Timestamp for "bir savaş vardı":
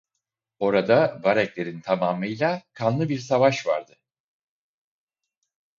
3.09-3.97